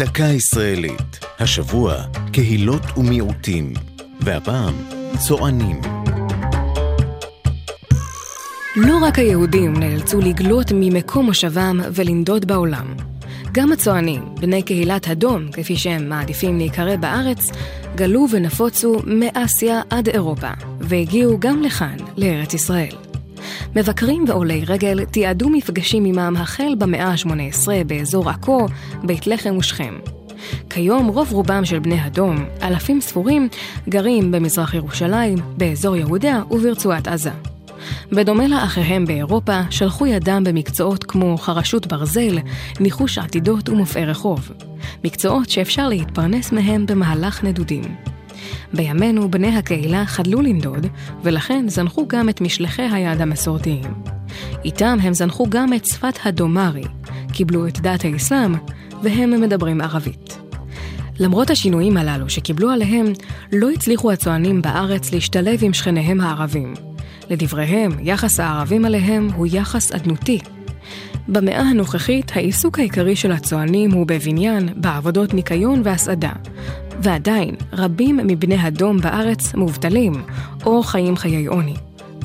[0.00, 1.18] דקה ישראלית.
[1.38, 1.94] השבוע,
[2.32, 3.72] קהילות ומיעוטים.
[4.20, 4.74] והפעם,
[5.18, 5.80] צוענים.
[8.76, 12.94] לא רק היהודים נאלצו לגלות ממקום מושבם ולנדוד בעולם.
[13.52, 17.50] גם הצוענים, בני קהילת הדום, כפי שהם מעדיפים להיקרא בארץ,
[17.94, 23.09] גלו ונפוצו מאסיה עד אירופה, והגיעו גם לכאן, לארץ ישראל.
[23.76, 28.66] מבקרים ועולי רגל תיעדו מפגשים עמם החל במאה ה-18 באזור עכו,
[29.02, 29.94] בית לחם ושכם.
[30.70, 33.48] כיום רוב רובם של בני הדום, אלפים ספורים,
[33.88, 37.30] גרים במזרח ירושלים, באזור יהודה וברצועת עזה.
[38.12, 42.38] בדומה לאחיהם באירופה, שלחו ידם במקצועות כמו חרשות ברזל,
[42.80, 44.50] ניחוש עתידות ומופעי רחוב.
[45.04, 48.09] מקצועות שאפשר להתפרנס מהם במהלך נדודים.
[48.72, 50.86] בימינו בני הקהילה חדלו לנדוד,
[51.22, 53.94] ולכן זנחו גם את משלחי היד המסורתיים.
[54.64, 56.84] איתם הם זנחו גם את שפת הדומרי,
[57.32, 58.54] קיבלו את דת האסלאם,
[59.02, 60.38] והם מדברים ערבית.
[61.20, 63.06] למרות השינויים הללו שקיבלו עליהם,
[63.52, 66.74] לא הצליחו הצוענים בארץ להשתלב עם שכניהם הערבים.
[67.30, 70.38] לדבריהם, יחס הערבים עליהם הוא יחס אדנותי.
[71.28, 76.32] במאה הנוכחית, העיסוק העיקרי של הצוענים הוא בבניין, בעבודות ניקיון והסעדה.
[77.02, 80.12] ועדיין, רבים מבני הדום בארץ מובטלים,
[80.66, 81.74] או חיים חיי עוני.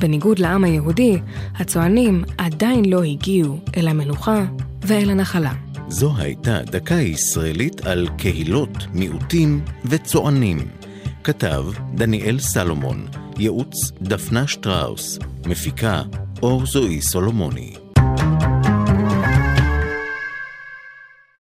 [0.00, 1.18] בניגוד לעם היהודי,
[1.56, 4.44] הצוענים עדיין לא הגיעו אל המנוחה
[4.82, 5.52] ואל הנחלה.
[5.88, 10.58] זו הייתה דקה ישראלית על קהילות, מיעוטים וצוענים.
[11.24, 13.06] כתב דניאל סלומון,
[13.38, 16.02] ייעוץ דפנה שטראוס, מפיקה
[16.42, 17.85] אור זועי סולומוני.